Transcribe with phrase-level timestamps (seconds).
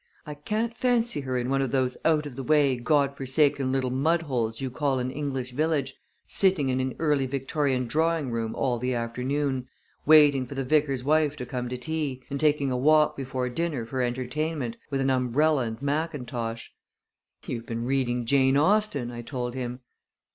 [0.25, 3.91] I can't fancy her in one of those out of the way, God forsaken little
[3.91, 5.93] mudholes you call an English village,
[6.25, 9.67] sitting in an early Victorian drawing room all the afternoon,
[10.07, 13.85] waiting for the vicar's wife to come to tea, and taking a walk before dinner
[13.85, 16.71] for entertainment, with an umbrella and mackintosh."
[17.45, 19.81] "You've been reading Jane Austen," I told him.